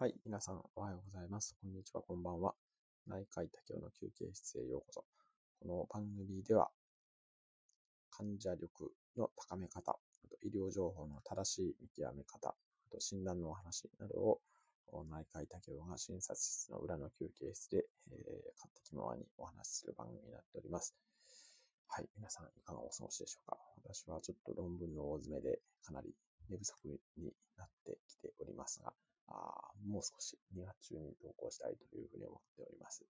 [0.00, 1.54] はい、皆さんおはようございます。
[1.60, 2.54] こんにちは、こんばんは。
[3.06, 5.04] 内科医多教の休憩室へようこそ。
[5.60, 6.70] この番組では、
[8.10, 12.54] 患者力の高め方、あと医療情報の正しい見極め方、あ
[12.90, 14.40] と診断のお話などを
[15.10, 18.24] 内科医多教が診察室の裏の休憩室で、えー、
[18.56, 20.94] 勝手気ままにお話しする番組になっております。
[21.88, 23.58] はい、皆さんいかがお過ごしでしょうか。
[23.84, 26.08] 私はちょっと論文の大詰めでかなり
[26.48, 26.88] 寝不足
[27.18, 28.94] になってきておりますが、
[29.30, 33.04] あもう少し2月中に投稿したいというふうに思っております。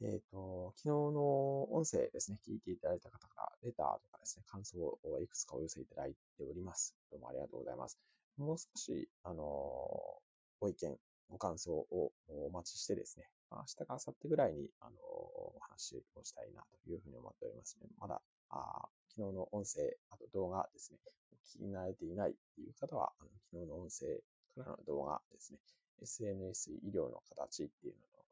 [0.00, 6.94] えっ、ー、と、昨日の音声ですね、聞いていただいた方からレターとかですね、感想をいくつかお寄せいただいております。
[7.10, 7.98] どうもありがとうございます。
[8.36, 9.42] もう少し、あの
[10.60, 10.96] ご意見、
[11.28, 17.88] ご感想をお待ちしてですね、明日か明後日ぐらいに、あのお話をしたいなというふうに思っておりますね。
[17.98, 20.98] まだ、あ昨日の音声、あと動画ですね、
[21.58, 24.20] 聞き慣れていないという方は、あの昨日の音声
[24.54, 25.58] からの動画ですね、
[26.02, 28.24] SNS 医療の形っていうのの、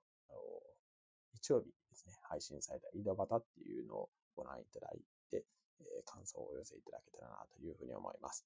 [1.35, 5.01] 日曜日ですね、配信された井戸端っていうのをご覧いただい
[5.31, 5.45] て、
[5.81, 8.45] えー、感想をお寄せいただけたらなというふうに思います。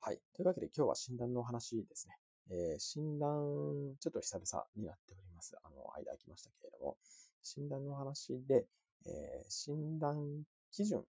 [0.00, 0.20] はい。
[0.34, 2.16] というわけで今日は診断のお話ですね。
[2.50, 5.56] えー、診断、ちょっと久々になっております。
[5.62, 6.96] あの、間空きましたけれども、
[7.42, 8.66] 診断の話で、
[9.06, 11.04] えー、診断基準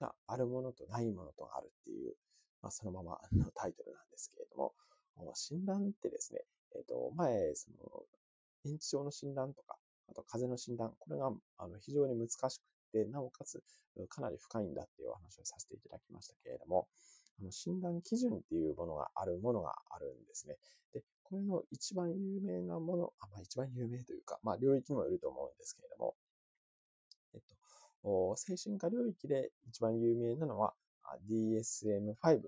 [0.00, 2.14] があるものとないものとあるっていう
[2.64, 4.72] まあ、そのままのタイトルなんですけれども、
[5.34, 6.40] 診断ってですね、
[6.74, 8.04] えっ、と、前、その、
[8.64, 9.76] 認知症の診断とか、
[10.08, 13.62] あと風邪の診断、これがあの非常に難しくて、なおかつ
[14.08, 16.88] かなり深いんだっていうお話をさせていただきましたけれども、
[17.38, 20.56] あの診断基準っていうものがあるものがあるんですね。
[20.94, 26.14] で、これの一番有名なもの、あまあ、一番有名というか、まあ、領域にもよると思うんですけれども、
[27.34, 27.40] えっ
[28.02, 30.72] と、精神科領域で一番有名なのは、
[31.28, 32.42] DSM-5 といっ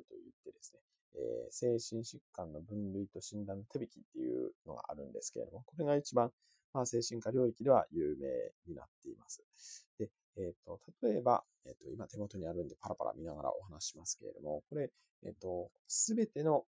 [0.44, 0.80] てですね、
[1.16, 6.30] え、精神疾患の分類と診断の手引きっていうのがあるんですけれども、これが一番、
[6.72, 8.26] まあ、精神科領域では有名
[8.68, 9.42] になっています。
[9.98, 14.91] で、えっ、ー、と、例えば、えっ、ー、と、今手元にあるんでパラパラ見ながらお話しますけれども、これ、
[15.25, 16.66] えっ、と、すべての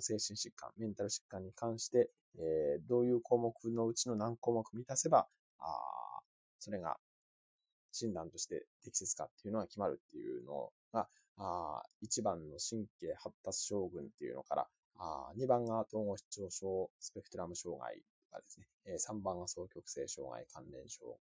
[0.00, 6.20] 精神疾患、メンタル疾患に関して、えどういう項目のうちの何項目満たせば、あ
[6.58, 6.96] それが
[7.92, 11.08] 診断として適切かっていうのが決まるっていうのが、
[11.38, 21.18] あ1番の神経発達症群っていうのから、あ2番が統合失調症スペクトラム障害とかですね、え3番が双極性障害関連症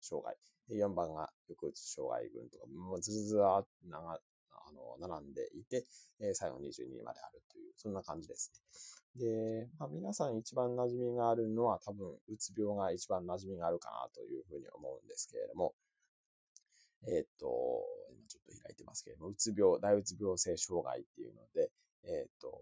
[0.00, 0.36] 障害、
[0.70, 3.42] 4番が抑うつ障害群とか、もうずずずる
[4.66, 5.86] あの並んでいて、
[6.20, 8.52] え最後22まであるという、そんな感じです
[9.16, 9.24] ね。
[9.24, 15.74] で、まあ、皆さん一番馴染みがあるのは多分、うつ病が一番馴染みがあるかなというふうに思うんですけれども、
[17.06, 17.46] えっ、と、
[18.12, 21.70] 今ちょっと開いてますけれども、うつ病、大うつ病性障害っていうので、
[22.04, 22.60] えっ、と、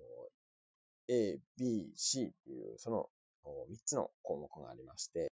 [1.08, 3.08] A、B、C っていう、その
[3.44, 5.30] 3つの項目がありまして、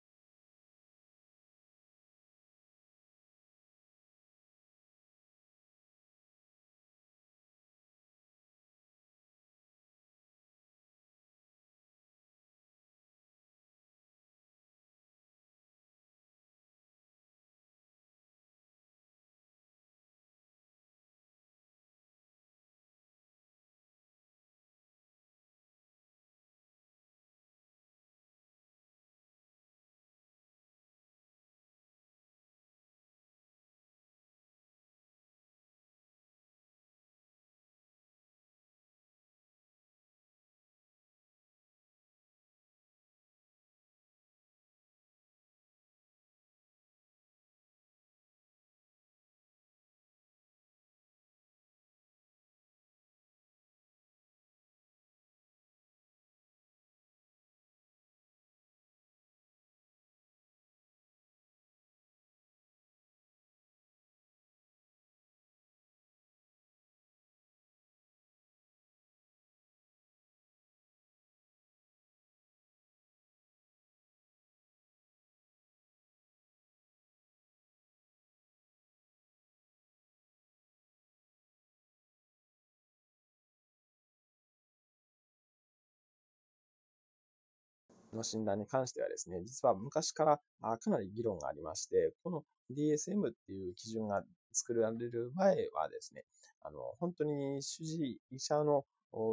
[88.16, 90.40] の診断に関してはですね、実は昔から
[90.78, 94.22] かなり議論がありまして、この DSM っていう基準が
[94.52, 96.24] 作られる前はですね、
[96.62, 98.84] あの、本当に主治医医者の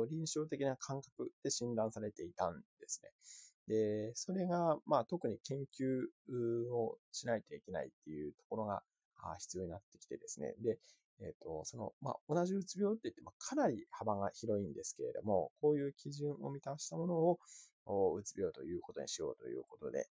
[0.10, 3.10] 臨床的な感覚で診断されていたんですね。
[3.68, 8.84] で、それが、まあ、特に研究をしないといけないっていうところが
[9.40, 10.54] 必要になってきてですね。
[10.62, 10.78] で、
[11.22, 17.40] えっ、と、その、まあ、同じうつ病って言ってもかなり幅が広いんですけれども、こういう基準を満たしたものを
[17.86, 20.08] をうつ病ということにしようということで、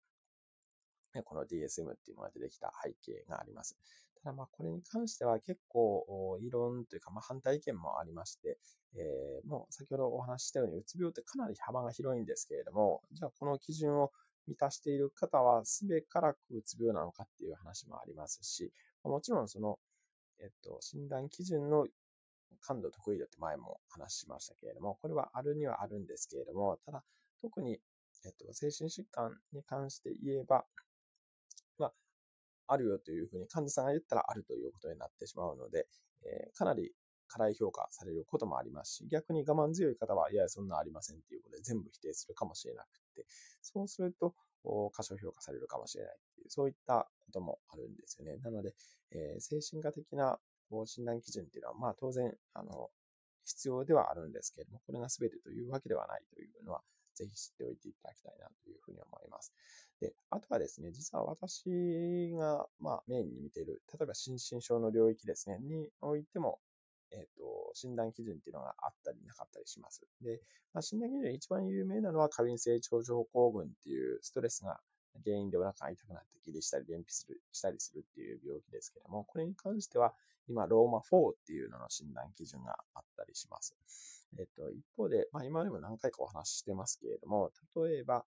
[1.24, 3.76] この DSM っていうのが出てきた背景があります。
[4.22, 8.56] ただまあこれに関しては結構異論というかまあ反対意見もありまして、
[8.94, 14.10] えー、もう先ほどお話ししたようにうつ病ってかなり幅が広いんですけれども、じゃあこの基準を
[14.46, 18.72] 満たしている方はすべからくうつ病なのかっていう話もありますし、
[19.04, 19.78] もちろんその、
[20.40, 21.86] えっと、診断基準の
[22.60, 27.04] 感度得意度って前も話しましたけれども、これはあるにはあるんですけれども、ただ
[27.42, 27.78] 特に、
[28.24, 30.64] えっと、精神疾患に関して言えば、
[31.78, 31.92] まあ、
[32.68, 35.86] あるよというふうに患者さんが言ったらあるということになってしまうので、
[36.24, 36.92] えー、かなり
[37.26, 42.86] 過大評価されることもありますし、逆に我慢強い方は、いや、そんなありませんっていうことで全部否定するかもしれなく
[43.16, 43.26] て、
[43.62, 44.34] そうすると、
[44.92, 48.36] 過小評価されるかもしれないっていう、そういったこともあるんですよね。
[48.44, 48.74] なので、
[49.12, 50.38] えー、精神科的な
[50.86, 52.90] 診断基準っていうのは、まあ当然、あの、
[53.44, 56.82] 必要ではあるんですけれども、これが全てというわけではないというのは、
[57.14, 59.52] ぜひ知っておいていただきたいなというふうに思います。
[60.00, 66.60] で、あとはですね、実は私が、まあ、メインに見ている、例えば心身症の領域ですね、においても、
[67.12, 70.02] えっ、と、診断基準っていうのがあったりなかったりします。
[70.22, 70.40] で、
[70.72, 74.80] まあ、診断基準一番有名なのは過敏性腸症候群っていうストレスが
[75.24, 80.14] 原因でお腹が痛くなって気でしたり、便秘する、したりするっていう病気ですけども、これに関しては、
[80.48, 83.76] 今、ローマ4っていうのの診断基準があったりします。
[84.38, 88.24] えっと、一方で、まあ、今でも何回かお話ししてますけれども、例えば、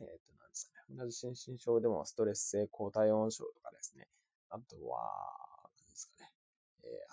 [0.00, 4.08] えっと、なんですかね、同じ心身症でもストレス性高体温症とかですね、
[4.50, 5.45] あとは、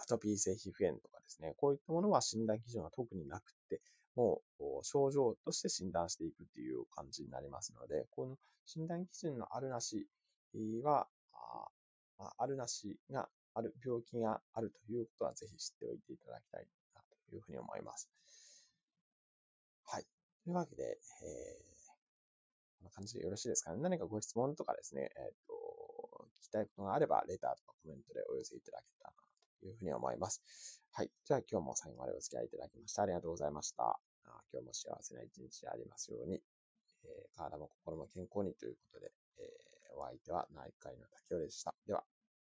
[0.01, 3.81] アトピー性皮膚炎とかですね、こういったものは診断基準が特になくって、
[4.15, 10.07] もう症状として診断していくっていう感じになりますので、この診断基準のあるなし
[10.83, 11.07] は、
[12.19, 18.09] ああるなしがある、病気があるということはぜひ知っておいていただきたいなというふうに思います。
[19.85, 20.03] はい。
[20.43, 20.97] というわけで、えー、
[22.79, 23.81] こんな感じでよろしいですかね。
[23.81, 29.13] 何かご質問とかですね、えっ、ー、と、聞きたいことがあれば、レターとかコメントでお寄せいただけたら
[29.67, 30.41] いうふうに思います。
[30.91, 31.09] はい。
[31.25, 33.99] じゃあ今日も最後までお付き合いいただきましてありがとうございました。
[34.53, 36.41] 今日も幸せな一日でありますように、
[37.05, 41.73] えー、体も心も健康にということで、えー、お相手は内科医の竹尾でした。
[41.87, 42.03] では。